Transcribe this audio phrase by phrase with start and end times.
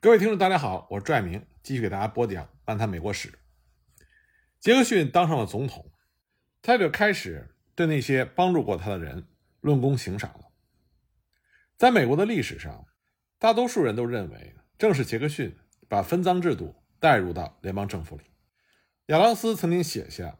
[0.00, 3.30] 各位听众，大家好，我是拽明，继续给大家播讲《漫谈美国史》。
[4.60, 5.90] 杰克逊当上了总统，
[6.62, 9.26] 他就开始对那些帮助过他的人
[9.60, 10.52] 论功行赏了。
[11.76, 12.86] 在美国的历史上，
[13.40, 15.56] 大多数人都认为，正是杰克逊
[15.88, 18.22] 把分赃制度带入到联邦政府里。
[19.06, 20.38] 亚当斯曾经写下，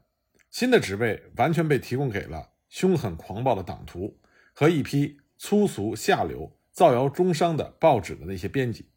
[0.52, 4.20] 新的职位完全被提供给了凶狠狂暴的党徒
[4.54, 8.92] 和一批粗俗下流、造谣中伤的报纸的那些编辑。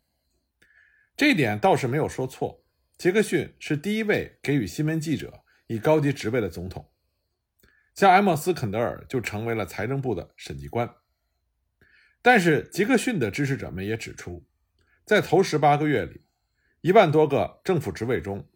[1.21, 2.65] 这点倒是没有说错。
[2.97, 6.89] 杰克逊是第一位给予新闻记者以高级职位的总统，
[7.93, 10.95] 像埃默斯·肯德尔就成为了财政部的审计官。
[12.23, 14.47] 但是杰克逊的支持者们也指出，
[15.05, 16.23] 在头十八个月里，
[16.81, 18.49] 一万多个政府职位中，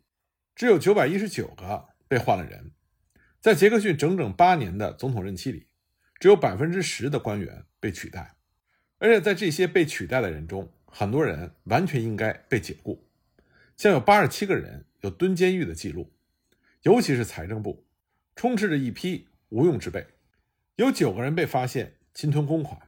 [0.55, 2.71] 只有九百一十九个被换了人。
[3.39, 5.67] 在杰克逊整整八年的总统任期里，
[6.19, 8.37] 只有百分之十的官员被取代，
[8.97, 13.03] 而且在这些被取代的人中，很多人完全应该被解雇，
[13.75, 16.09] 像有八十七个人有蹲监狱的记录，
[16.83, 17.83] 尤其是财政部，
[18.33, 20.07] 充斥着一批无用之辈，
[20.77, 22.79] 有九个人被发现侵吞公款，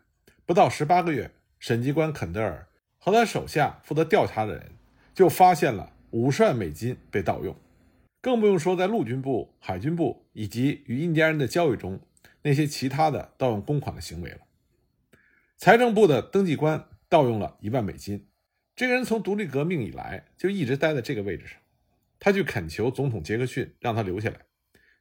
[0.45, 4.71] 不到十八个月，审计官肯德尔和他手下负责调查的人
[5.13, 7.53] 就发现了五十万美金被盗用，
[8.21, 11.99] 更不用说在陆军部、海军部以及与印第安人的交易中
[12.43, 14.37] 那些其他的盗用公款的行为了。
[15.57, 16.87] 财政部的登记官。
[17.09, 18.27] 盗用了一万美金，
[18.75, 21.57] 这个人从独立革命以来就一直待在这个位置上。
[22.19, 24.41] 他去恳求总统杰克逊让他留下来，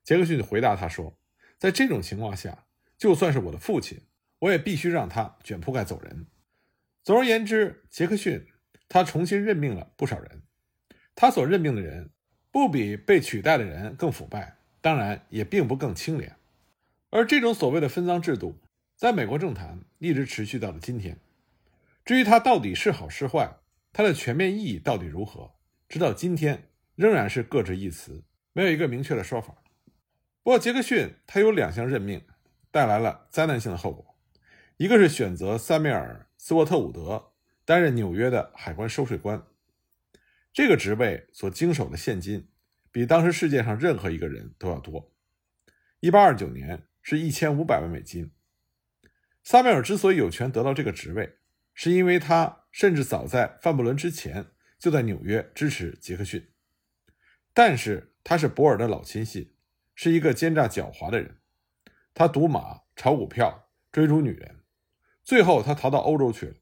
[0.04, 1.18] 杰克逊就回答他说
[1.58, 2.66] ：“在这种情况下，
[2.98, 4.00] 就算是我的父亲，
[4.38, 6.26] 我也必须让他卷铺盖走人。”
[7.02, 8.46] 总而言之，杰克逊
[8.88, 10.42] 他重新任命了不少人，
[11.14, 12.10] 他所任命的人
[12.50, 16.36] 不比被取代的人更腐败，当然也并不更清廉。
[17.10, 18.60] 而这种所谓的分赃制度，
[18.94, 21.18] 在美国政坛一直持续到了今天。
[22.06, 23.58] 至于它到底是好是坏，
[23.92, 25.56] 它的全面意义到底如何，
[25.88, 29.56] 直到今天仍然是各执一词，没有一个明确的说法。
[30.44, 32.24] 不过，杰克逊他有两项任命
[32.70, 34.16] 带来了灾难性的后果，
[34.76, 37.32] 一个是选择塞缪尔·斯沃特伍德
[37.64, 39.44] 担任纽约的海关收税官，
[40.52, 42.48] 这个职位所经手的现金
[42.92, 45.12] 比当时世界上任何一个人都要多。
[45.98, 48.30] 一八二九年是一千五百万美金。
[49.42, 51.38] 萨缪尔之所以有权得到这个职位，
[51.78, 54.46] 是因为他甚至早在范布伦之前
[54.78, 56.48] 就在纽约支持杰克逊，
[57.52, 59.52] 但是他是博尔的老亲信，
[59.94, 61.36] 是一个奸诈狡猾的人。
[62.14, 64.62] 他赌马、炒股票、追逐女人，
[65.22, 66.54] 最后他逃到欧洲去了。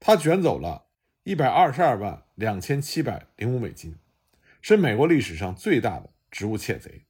[0.00, 0.86] 他卷走了
[1.24, 3.96] 一百二十二万两千七百零五美金，
[4.62, 7.04] 是美国历史上最大的职务窃贼，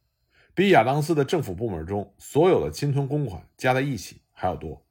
[0.52, 4.85] 比亚当斯的政府部门中所有的侵吞公款加在一起还要多。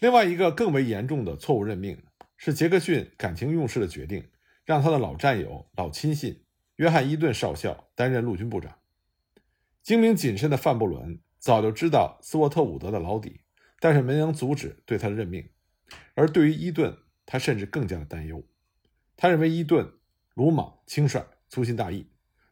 [0.00, 2.00] 另外一个更为严重的错误任命
[2.36, 4.28] 是杰克逊感情用事的决定，
[4.64, 6.44] 让他的老战友、老亲信
[6.76, 8.78] 约翰·伊顿少校担任陆军部长。
[9.82, 13.40] 精明谨慎的范布伦早就知道斯沃特伍德的老底，
[13.80, 15.48] 但是没能阻止对他的任命。
[16.14, 18.44] 而对于伊顿，他甚至更加的担忧。
[19.16, 19.94] 他认为伊顿
[20.34, 22.06] 鲁莽轻率、粗心大意，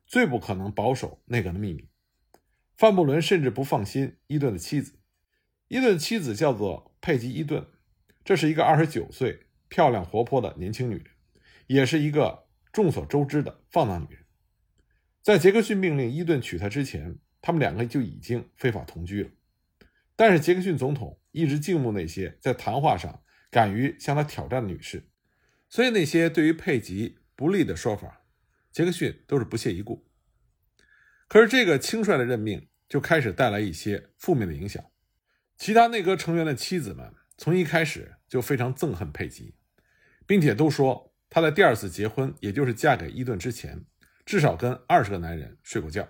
[0.04, 1.88] 最不可能保守内阁的秘密。
[2.76, 4.98] 范布伦甚至不放心伊顿的妻子。
[5.68, 6.85] 伊顿妻子叫做。
[7.06, 7.64] 佩吉·伊顿，
[8.24, 11.04] 这是一个二十九岁、漂亮活泼的年轻女人，
[11.68, 14.24] 也是一个众所周知的放荡女人。
[15.22, 19.30] 在杰克逊命令伊顿娶她之前，他们两个就已经非法同居了。
[20.16, 23.22] 但是杰克逊总统一直敬慕那些在谈话上
[23.52, 25.08] 敢于向他挑战的女士，
[25.68, 28.24] 所以那些对于佩吉不利的说法，
[28.72, 30.04] 杰克逊都是不屑一顾。
[31.28, 34.84] 可是这个轻率的任命就开始带来一些负面的影响。
[35.56, 39.54] 其他内阁成员的妻子们从一开始就非常憎恨佩吉，
[40.26, 43.84] 并且都说她在第二次结婚，也就是嫁给伊顿之前，
[44.24, 46.08] 至少跟二十个男人睡过觉。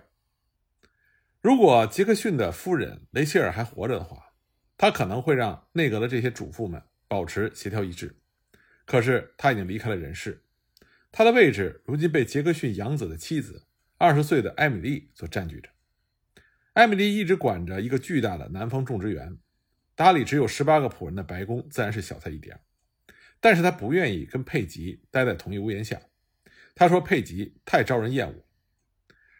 [1.41, 4.33] 如果杰克逊的夫人雷切尔还活着的话，
[4.77, 8.19] 她可能会让内阁的这些主妇们保持协调一致。
[8.85, 10.43] 可是她已经离开了人世，
[11.11, 13.67] 她的位置如今被杰克逊养子的妻子
[13.97, 15.69] 二十岁的艾米丽所占据着。
[16.77, 19.35] 艾米丽一直管着一个巨大的南方种植园，
[19.95, 22.55] 打理只有十八个仆人的白宫自然是小菜一碟。
[23.39, 25.99] 但是她不愿意跟佩吉待在同一屋檐下，
[26.75, 28.45] 她说佩吉太招人厌恶。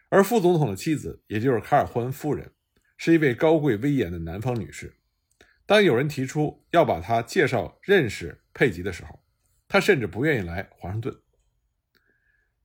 [0.08, 2.50] 而副总统的妻子，也就是卡尔霍恩夫人，
[2.96, 4.96] 是一位高贵威严的南方女士。
[5.64, 9.22] 当有人提出要把她介绍认识佩吉的时候，
[9.68, 11.16] 她甚至不愿意来华盛顿。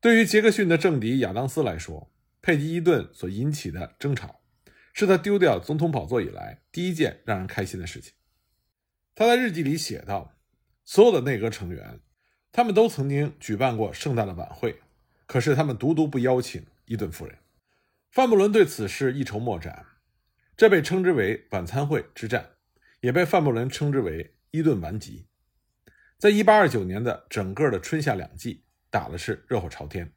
[0.01, 2.11] 对于杰克逊的政敌亚当斯来说，
[2.41, 4.39] 佩吉伊顿所引起的争吵。
[4.93, 8.13] 是他丢掉总统宝座以来第一件让人开心的事情。
[9.15, 10.37] 他在日记里写道
[10.85, 11.99] ：“所有的内阁成员
[12.51, 14.79] 他们都曾经举办过盛大的晚会，
[15.25, 17.37] 可是他们独独不邀请伊顿夫人。
[18.11, 19.85] 范布伦对此事一筹莫展，
[20.55, 22.51] 这被称之为晚餐会之战，
[23.01, 25.25] 也被范布伦称之为伊顿顽疾。
[26.19, 30.13] 在一八二九年的整个的春夏两季，打的是热火朝天。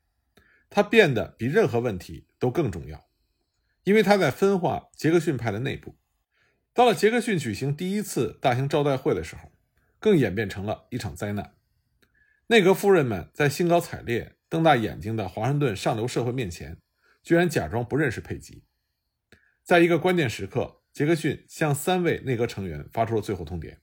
[0.69, 3.06] 他变得比任何问题都更重要，
[3.87, 5.97] 因为他在分化杰克逊派的内部。
[6.75, 9.53] 到了杰克逊举行第一次大型招待会的时候，
[10.01, 11.55] 更演变成了一场灾难。
[12.49, 16.79] 内阁夫人们在兴高采烈、瞪大眼睛的华盛顿上流社会面前，
[17.23, 18.65] 居然假装不认识佩吉。
[19.63, 23.77] 在一个关键时刻，杰克逊向三位内阁成员发出了最后通牒。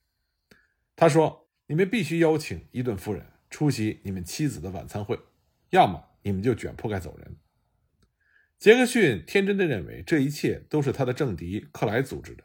[0.94, 5.18] 他说：“你们必须邀请伊顿夫人出席你们妻子的晚餐会，
[5.70, 7.36] 要么……”你们就卷铺盖走人。
[8.64, 12.44] 杰克逊天真的认为这一切都是他的政敌克莱组织的，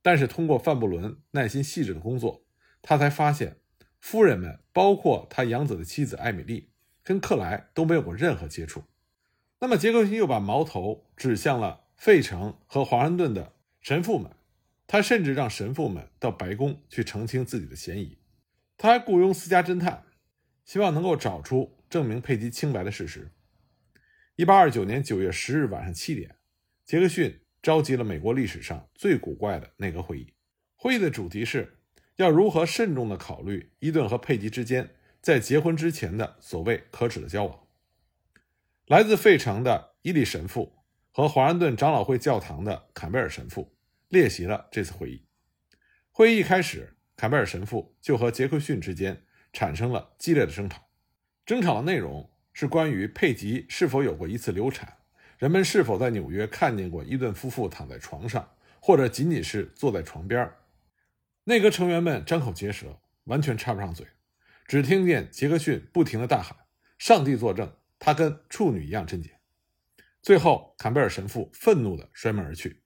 [0.00, 2.46] 但是通过范布伦耐心细致的工作，
[2.80, 3.58] 他才发现
[4.00, 6.70] 夫人们，包括他养子的妻子艾米丽，
[7.04, 8.84] 跟克莱都没有过任何接触。
[9.60, 13.52] 那么杰克逊又把矛头指向了费城和华盛顿的
[13.82, 14.32] 神父们，
[14.86, 18.16] 他甚至让神父们到白宫去澄清自己的嫌疑。
[18.78, 20.04] 他还雇佣私家侦探，
[20.64, 21.76] 希望能够找出。
[21.90, 23.30] 证明佩吉清白的事实。
[24.42, 26.34] 一八二九年九月十日晚上七点，
[26.84, 30.34] 杰克逊召集了美国历史上最古怪的内阁会议。
[30.74, 31.78] 会议的主题是
[32.16, 37.56] 要如何慎重地考虑伊顿和佩吉之间在结婚之前的所谓可耻的交往。
[38.86, 40.74] 来自费城的伊利神父
[41.12, 43.72] 和华盛顿长老会教堂的坎贝尔神父
[44.08, 45.24] 列席了这次会议。
[46.10, 49.22] 会议一开始，坎贝尔神父就和杰克逊之间
[49.52, 50.88] 产生了激烈的争吵。
[51.46, 54.96] 争吵的内容是关于佩吉是否有过一次流产，
[55.38, 58.50] 人们是否在纽约看见过伊顿夫妇躺在床上，
[58.80, 60.50] 或者仅仅是坐在床边
[61.44, 64.06] 内阁成员们张口结舌，完全插不上嘴，
[64.66, 66.56] 只听见杰克逊不停地大喊
[66.98, 69.38] ：“上帝作证，他跟处女一样贞洁。”
[70.22, 72.82] 最后，坎贝尔神父愤怒地摔门而去。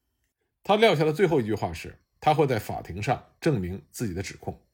[0.63, 4.65] 他撂下的最后一句话是：“他会在法庭上证明自己的指控。”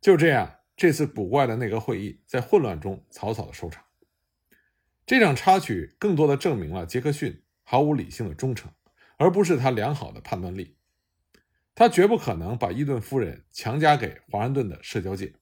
[0.00, 0.54] 就这样。
[0.80, 3.82] 这次古怪的内阁会议在混乱中草草的收场。
[5.08, 8.70] 这场插曲更多的证明了杰克逊毫无理性的忠诚，
[9.16, 10.76] 而不是他良好的判断力。
[11.74, 15.32] 他绝不可能把伊顿夫人强加给华盛顿的社交界。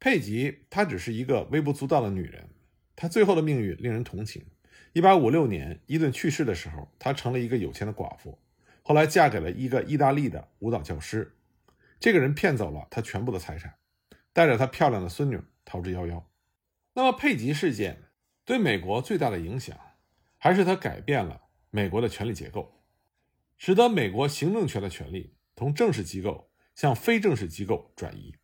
[0.00, 2.48] 佩吉，她只是一个微不足道的女人。
[2.96, 4.46] 她最后的命运令人同情。
[4.94, 8.38] 1856年，伊顿去世的时候，她成了一个有钱的寡妇，
[8.80, 11.36] 后来嫁给了一个意大利的舞蹈教师。
[12.00, 13.74] 这个人骗走了她全部的财产。
[14.32, 16.22] 带着她漂亮的孙女逃之夭夭。
[16.94, 18.04] 那么，佩吉事件
[18.44, 19.78] 对美国最大的影响，
[20.36, 22.82] 还是它改变了美国的权力结构，
[23.56, 28.34] 使得美国行政权的权力从正式机构向非正式机构转移。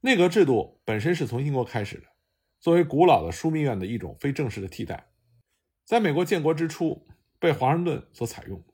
[0.00, 2.06] 内阁制度本身是从英国开始的，
[2.60, 5.08] 作为古老的枢密院的一种非正式的替代，
[5.84, 7.06] 在美国建国之初
[7.38, 8.64] 被华盛顿所采用。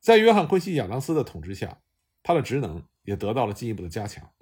[0.00, 1.80] 在约翰·昆西亚当斯的统治下，
[2.22, 4.32] 他的职能也得到了进一步的加强。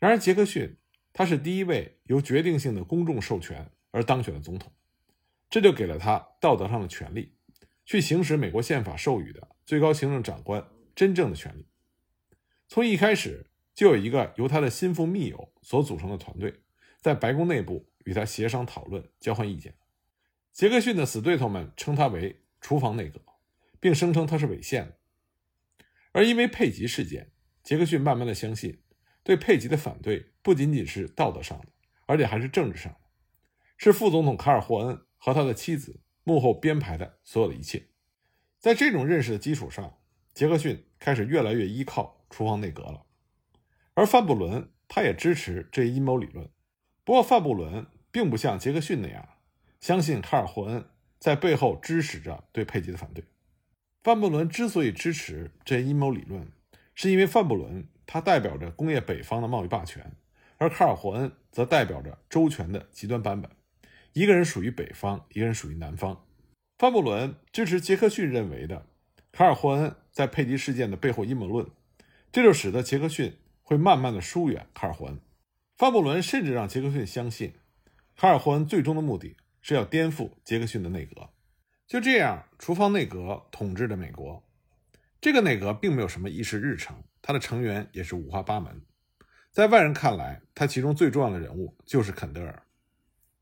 [0.00, 0.76] 然而，杰克逊
[1.12, 4.72] 他是第一位由决定性的公众授权而当选的总统，
[5.48, 7.36] 这就给了他道德上的权利，
[7.86, 10.66] 去行使美国宪法授予的最高行政长官
[10.96, 11.66] 真正的权利。
[12.66, 16.62] 从一开始就有一个由他的心腹密友所组成的团队，
[17.00, 19.74] 在白宫内部与他协商讨论、交换意见。
[20.52, 23.20] 杰克逊的死对头们称他为“厨房内阁”，
[23.78, 24.96] 并声称他是违宪的。
[26.12, 27.30] 而因为佩吉事件，
[27.62, 28.78] 杰克逊慢慢的相信。
[29.24, 31.66] 对佩吉的反对不仅仅是道德上的，
[32.06, 32.98] 而且还是政治上的，
[33.84, 37.88] 是副总统卡尔霍恩和他的妻子幕后编排的所有的一切。
[38.60, 39.98] 在这种认识的基础上，
[40.32, 43.02] 杰克逊开始越来越依靠厨房内阁了。
[43.94, 46.48] 而范布伦他也支持这一阴谋理论，
[47.02, 49.28] 不过范布伦并不像杰克逊那样
[49.80, 50.84] 相信卡尔霍恩
[51.18, 53.24] 在背后支持着对佩吉的反对。
[54.04, 56.52] 范布伦之所以支持这阴谋理论，
[56.94, 57.88] 是因为范布伦。
[58.06, 60.14] 他代表着工业北方的贸易霸权，
[60.58, 63.50] 而卡尔霍恩则代表着周全的极端版本。
[64.12, 66.26] 一个人属于北方，一个人属于南方。
[66.78, 68.86] 范布伦支持杰克逊认为的
[69.30, 71.66] 卡尔霍恩在佩吉事件的背后阴谋论，
[72.30, 75.20] 这就使得杰克逊会慢慢的疏远卡尔霍恩。
[75.76, 77.54] 范布伦甚至让杰克逊相信，
[78.16, 81.30] 卡尔霍恩最终的目的是要颠覆杰克逊的内阁。
[81.86, 84.42] 就这样，厨房内阁统治着美国。
[85.20, 87.02] 这个内阁并没有什么议事日程。
[87.24, 88.82] 他的成员也是五花八门，
[89.52, 92.62] 在外人看来，他其中最重要的人物就是肯德尔，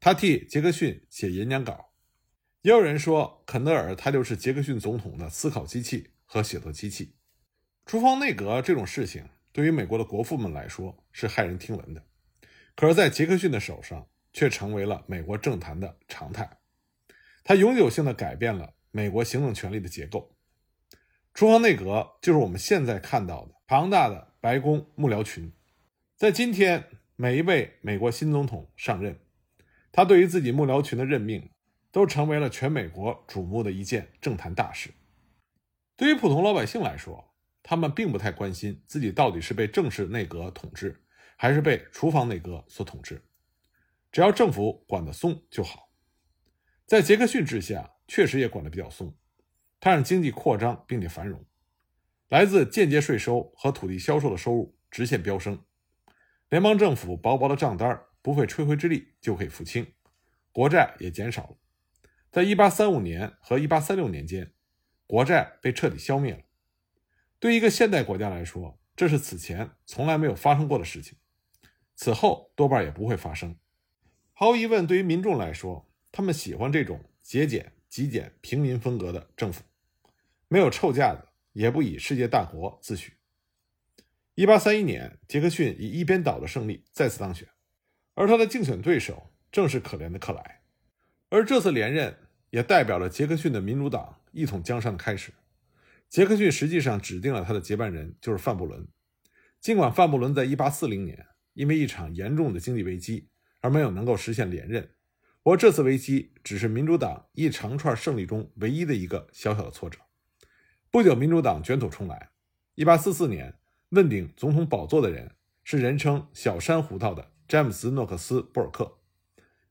[0.01, 1.93] 他替杰克逊写演讲稿。
[2.63, 7.17] 也有人说，肯德尔他就是杰克逊总统的思考机器和写作机器。
[7.85, 12.07] 厨房内阁这种事情，对于美国的国父们来说是骇人听闻的。
[12.75, 16.59] 可是，在杰克逊的手上却成为了美国政坛的常态。
[17.45, 20.35] 他永久性的改变了美国行政权力的结构。
[21.35, 25.53] 厨房内阁就是我们现在看到的庞大的白宫幕僚群。
[26.17, 26.85] 在今天，
[27.17, 29.19] 每一位美国新总统上任，
[29.93, 31.51] 他对于自己幕僚群的任命，
[31.91, 34.91] 都成为了全美国瞩目的一件政坛大事。
[35.97, 41.05] 对于普通老百姓来说，他们并不太关心自己到底是被正式内阁统治，
[41.37, 43.23] 还是被厨房内阁所统治，
[44.11, 45.91] 只要政府管得松就好。
[46.87, 49.15] 在杰克逊治下，确实也管得比较松，
[49.79, 51.45] 他让经济扩张并且繁荣，
[52.29, 55.63] 来自间接税收和土地销售的收入直线飙升，
[56.49, 59.87] 联邦政府薄薄的账单不费吹灰之力就可以付清，
[60.53, 61.57] 国债也减少了。
[62.31, 64.53] 在1835年和1836年间。
[65.07, 66.45] 国债被彻底消灭了。
[67.41, 71.19] 对一个现代国家来说，这是此前从来没有发生过的事情，
[71.97, 73.57] 此后多半也不会发生。
[74.33, 79.65] 毫无疑问，对于民众来说，他们喜欢这种节俭、极简、平民风格的政府，
[80.47, 83.11] 没有臭架子，也不以世界大国自诩。
[84.37, 87.49] 1831年，杰克逊以一边倒的胜利再次当选，
[88.21, 90.61] 而他的竞选对手正是可怜的克莱。
[91.31, 92.15] 而这次连任
[92.51, 94.17] 也代表了杰克逊的民主党。
[94.33, 95.33] 一统江山的开始，
[96.09, 98.87] 杰克逊实际上指定了他的接班人，就是范布伦。
[99.59, 103.29] 尽管范布伦在1840年因为一场严重的经济危机
[103.61, 104.83] 而没有能够实现连任，
[105.43, 109.99] 不过这次危机只是民主党一长串胜利中唯一的一个小小的挫折。
[110.91, 112.29] 不久，民主党卷土重来。
[112.77, 113.59] 1844年
[113.89, 115.35] 问鼎总统宝座的人
[115.65, 118.99] 是人称“小山胡桃”的詹姆斯·诺克斯·布尔克。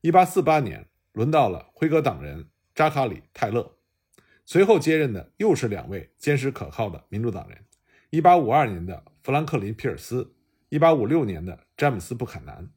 [0.02, 3.78] 1848年，轮到了辉格党人扎卡里·泰勒。
[4.44, 7.64] 随后接任的又是两位坚实可靠的民主党人
[8.10, 10.34] ：1852年的富兰克林·皮尔斯
[10.68, 12.68] ，1856年的詹姆斯·布坎南。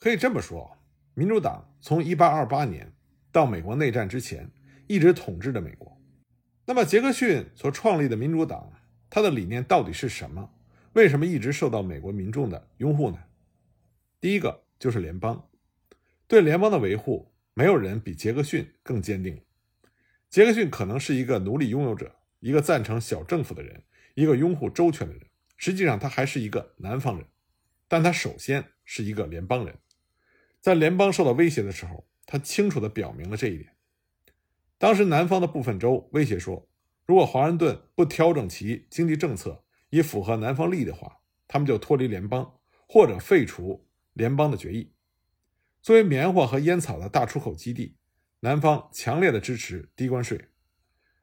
[0.00, 0.76] 可以这么说，
[1.14, 2.92] 民主党从1828年
[3.30, 4.50] 到美国内战之前
[4.88, 5.96] 一直统治着美国。
[6.66, 8.72] 那么，杰克逊所创立的民主党，
[9.08, 10.50] 他的理念到底是什么？
[10.94, 13.18] 为什么一直受到美国民众的拥护呢？
[14.20, 15.48] 第一个就是联邦，
[16.28, 19.42] 对联邦的维护，没有人比杰克逊更坚定。
[20.28, 23.82] 杰克逊可能是一个奴隶拥有者，一个赞成小政府的人，
[24.14, 25.22] 一个拥护周全的人。
[25.56, 27.26] 实际上，他还是一个南方人，
[27.88, 29.78] 但他首先是一个联邦人。
[30.60, 33.74] 在联邦受到威胁的时候，他清楚地表明了这一点。
[34.76, 36.68] 当时，南方的部分州威胁说，
[37.06, 43.88] 如果华盛顿不调整其经济政策以符合南方利益的话，他们就脱离联邦或者废除
[44.20, 44.92] 联邦的决议。
[45.80, 47.96] 作为棉花和烟草的大出口基地。
[48.42, 50.46] 南方强烈的支持低关税，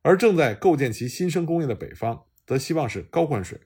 [0.04, 3.60] 而正在构建其新生工业的北方则希望是高关税。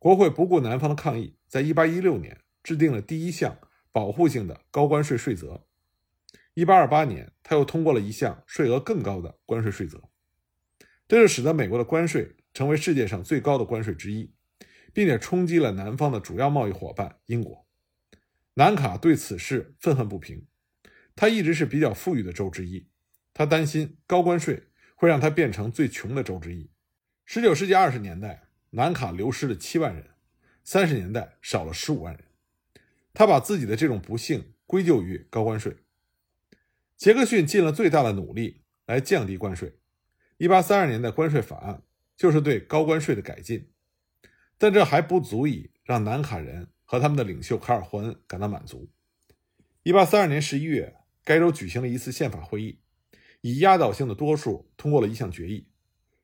[0.00, 3.56] 国会不顾南方的抗议，在1816年制定了第一项
[3.92, 5.64] 保护性的高关税税则。
[6.56, 10.02] 1828年，他又通过了一项税额更高的关税税则，
[11.06, 14.34] 这就使得美国的关税成为世界上最高的关税之一，
[14.92, 17.65] 并且冲击了南方的主要贸易伙伴英国。
[18.58, 20.46] 南卡对此事愤恨不平。
[21.14, 22.88] 他一直是比较富裕的州之一，
[23.34, 26.70] 他担心高关税会让他变成最穷的州之一。
[27.26, 30.08] 十九世纪二十年代，南卡流失了七万人，
[30.64, 32.24] 三十年代少了十五万人。
[33.12, 35.76] 他把自己的这种不幸归咎于高关税。
[36.96, 39.78] 杰克逊尽了最大的努力来降低关税。
[40.38, 41.82] 一八三二年的关税法案
[42.16, 43.70] 就是对高关税的改进，
[44.56, 48.88] 但这还不足以让南卡人和他们的领袖卡尔霍恩感到满足。
[49.82, 50.96] 一八三二年十一月。
[51.26, 52.78] 该州举行了一次宪法会议，
[53.40, 55.66] 以压倒性的多数通过了一项决议，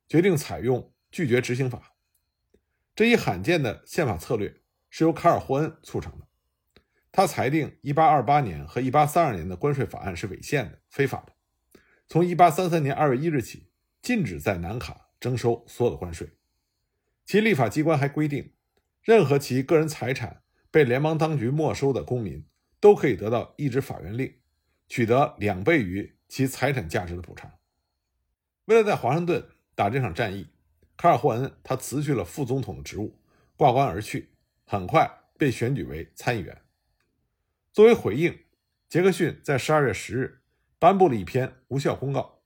[0.06, 1.96] 决定采用拒绝执行法。
[2.94, 6.28] 这一罕见的宪法策略是由卡尔霍恩促成的。
[7.10, 11.32] 他裁定1828年和1832年的关税法案是违宪的、非法的。
[12.06, 16.30] 从1833年2月1日起，禁止在南卡征收所有的关税。
[17.26, 18.54] 其立法机关还规定，
[19.02, 20.41] 任何其个人财产
[20.72, 22.44] 被联邦当局没收的公民
[22.80, 24.34] 都可以得到一纸法院令。
[24.88, 27.50] 取得两倍于其财产价值的补偿。
[28.66, 30.48] 为了在华盛顿打这场战役，
[30.98, 33.18] 卡尔霍恩他辞去了副总统的职务，
[33.56, 34.34] 挂冠而去，
[34.66, 36.60] 很快被选举为参议员。
[37.72, 38.38] 作为回应，
[38.90, 40.42] 杰克逊在十二月十日
[40.78, 42.42] 颁布了一篇无效公告，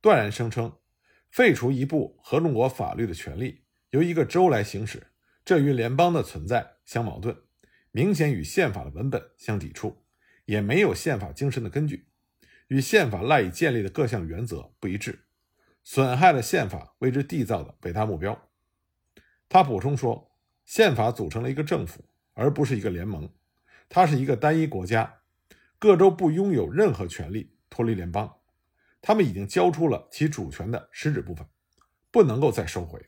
[0.00, 0.78] 断然声称
[1.32, 5.08] 废除一部合众国法律的权利由一个州来行使，
[5.44, 7.36] 这与联邦的存在相矛盾，
[7.90, 10.04] 明显与宪法的文本相抵触。
[10.44, 12.08] 也没有宪法精神的根据，
[12.68, 15.26] 与宪法赖以建立的各项原则不一致，
[15.84, 18.48] 损害了宪法为之缔造的伟大目标。
[19.46, 22.02] 他补充说，宪法组成了一个政府，
[22.32, 23.30] 而不是一个联盟，
[23.90, 25.20] 它是一个单一国家，
[25.78, 28.38] 各州不拥有任何权利脱离联邦，
[29.02, 31.46] 他们已经交出了其主权的实质部分，
[32.10, 33.04] 不能够再收回。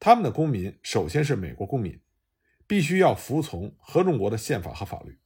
[0.00, 2.00] 他们的公民首先是美国公民，
[2.68, 5.18] 必须要服从合众国的宪法和法律。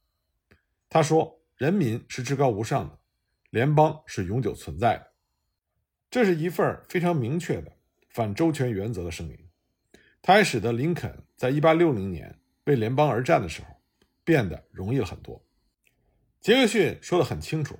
[0.89, 2.97] 他说：“人民是至高无上的，
[3.51, 5.11] 联邦是永久存在的。”
[6.09, 7.77] 这是一份非常明确的
[8.09, 9.37] 反周全原则的声明。
[10.23, 13.67] 它还使得林肯在1860年为联邦而战的时候
[14.23, 15.45] 变得容易了很多。
[16.41, 17.77] 杰克逊说得很清楚，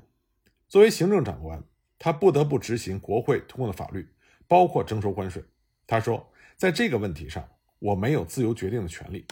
[0.68, 1.64] 作为行政长官，
[1.98, 4.08] 他不得不执行国会通过的法律，
[4.48, 5.44] 包括征收关税。
[5.88, 6.30] 他说。
[6.56, 9.26] 在这个问题上，我没有自由决定的权利。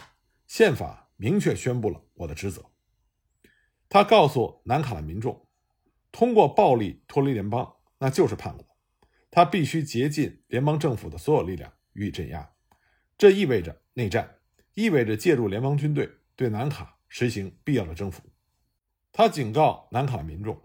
[0.52, 2.62] 宪法明确宣布了我的职责。
[3.88, 5.48] 他告诉南卡的民众，
[6.10, 8.66] 通过暴力脱离联邦那就是叛国。
[9.30, 12.52] 他必须竭尽联邦政府的所有力量予以镇压。
[13.16, 14.40] 这意味着内战，
[14.74, 18.22] 意味着借助联邦军队对南卡实行必要的征服。
[19.10, 20.60] 他警告南卡民众，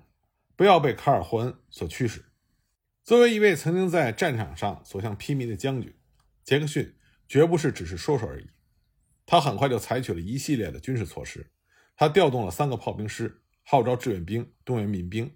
[0.57, 2.25] 不要被卡尔霍恩所驱使。
[3.05, 5.95] 作为一位曾经在战场上所向披靡的将军。
[6.43, 6.93] 杰克逊
[7.25, 8.49] 绝不是只是说说而已，
[9.27, 11.51] 他很快就采取了一系列的军事措施。
[11.97, 15.35] 他调动了三个炮兵师，号召志愿兵动员民兵。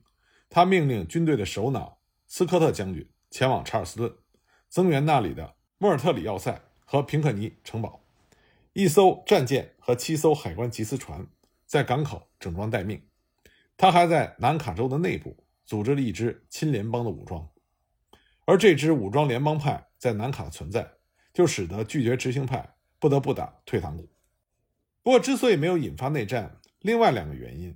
[0.50, 4.16] 他命令军队的首脑斯科特将军前往查尔斯顿，
[4.70, 8.02] 增援那里的莫尔特里要塞和平克尼城堡。
[8.72, 11.28] 一艘战舰和七艘海关缉私船
[11.66, 13.06] 在港口整装待命。
[13.76, 17.50] 他还在南卡州的内部组织了一支亲联邦的武装，
[18.46, 20.94] 而这支武装联邦派在南卡的存在。
[21.34, 24.08] 就使得拒绝执行派不得不打退堂鼓。
[25.02, 27.76] 不过，之所以没有引发内战，另外两个原因，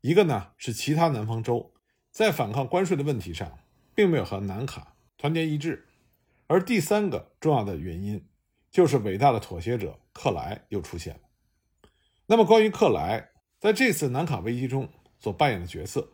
[0.00, 1.74] 一个呢是其他南方州
[2.10, 3.58] 在反抗关税的问题上
[3.94, 5.86] 并没有和南卡团结一致，
[6.46, 8.26] 而第三个重要的原因
[8.70, 11.20] 就是伟大的妥协者克莱又出现了。
[12.24, 14.88] 那么，关于克莱在这次南卡危机中
[15.18, 16.08] 所扮演的角色，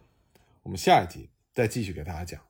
[0.64, 2.47] 我们下一集再继续给大家讲。